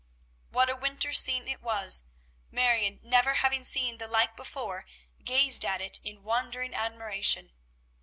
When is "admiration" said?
6.73-7.51